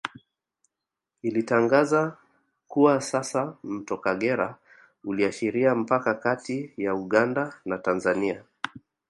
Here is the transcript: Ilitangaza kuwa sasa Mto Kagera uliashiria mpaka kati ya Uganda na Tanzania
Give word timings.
Ilitangaza 1.21 2.17
kuwa 2.67 3.01
sasa 3.01 3.57
Mto 3.63 3.97
Kagera 3.97 4.57
uliashiria 5.03 5.75
mpaka 5.75 6.13
kati 6.13 6.73
ya 6.77 6.95
Uganda 6.95 7.53
na 7.65 7.77
Tanzania 7.77 8.43